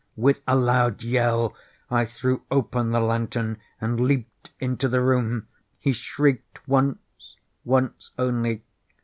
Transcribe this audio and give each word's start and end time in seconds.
With 0.15 0.41
a 0.47 0.55
loud 0.55 1.03
yell, 1.03 1.53
I 1.91 2.05
threw 2.05 2.41
open 2.49 2.89
the 2.89 2.99
lantern 2.99 3.59
and 3.79 3.99
leaped 3.99 4.49
into 4.59 4.87
the 4.87 4.99
room. 4.99 5.47
He 5.77 5.93
shrieked 5.93 6.67
once—once 6.67 8.09
only. 8.17 8.63